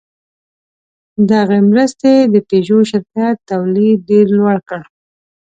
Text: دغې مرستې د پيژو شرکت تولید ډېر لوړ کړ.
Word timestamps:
دغې 1.29 1.59
مرستې 1.69 2.13
د 2.33 2.35
پيژو 2.47 2.79
شرکت 2.91 3.35
تولید 3.51 3.97
ډېر 4.09 4.25
لوړ 4.37 4.57
کړ. 4.69 4.81